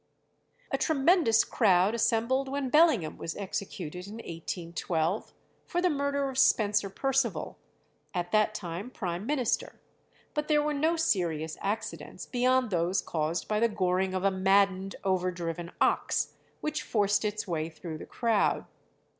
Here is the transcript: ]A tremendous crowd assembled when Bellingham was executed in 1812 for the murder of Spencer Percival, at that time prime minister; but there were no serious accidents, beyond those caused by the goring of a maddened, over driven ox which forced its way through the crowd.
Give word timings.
]A 0.73 0.79
tremendous 0.79 1.43
crowd 1.43 1.93
assembled 1.93 2.49
when 2.49 2.71
Bellingham 2.71 3.19
was 3.19 3.35
executed 3.37 4.07
in 4.07 4.15
1812 4.15 5.31
for 5.67 5.79
the 5.79 5.91
murder 5.91 6.27
of 6.27 6.39
Spencer 6.39 6.89
Percival, 6.89 7.59
at 8.11 8.31
that 8.31 8.55
time 8.55 8.89
prime 8.89 9.27
minister; 9.27 9.79
but 10.33 10.47
there 10.47 10.63
were 10.63 10.73
no 10.73 10.95
serious 10.95 11.55
accidents, 11.61 12.25
beyond 12.25 12.71
those 12.71 12.99
caused 12.99 13.47
by 13.47 13.59
the 13.59 13.69
goring 13.69 14.15
of 14.15 14.23
a 14.23 14.31
maddened, 14.31 14.95
over 15.03 15.29
driven 15.29 15.71
ox 15.79 16.33
which 16.61 16.81
forced 16.81 17.23
its 17.23 17.47
way 17.47 17.69
through 17.69 17.99
the 17.99 18.07
crowd. 18.07 18.65